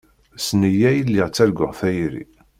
S 0.45 0.47
nneyya 0.55 0.89
i 0.93 1.01
lliɣ 1.07 1.27
ttarguɣ 1.29 1.71
tayri. 1.79 2.23